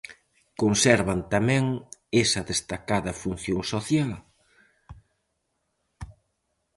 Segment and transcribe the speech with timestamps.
[0.61, 1.63] Conservan tamén
[2.23, 4.11] esa destacada función social?